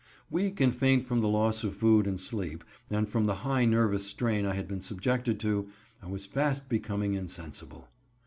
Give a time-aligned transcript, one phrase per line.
[0.31, 4.03] Weak and faint from the loss of food and sleep, and from the high nervous
[4.03, 5.67] strain I had been subjected to,
[6.01, 7.87] I was fast becoming insensible.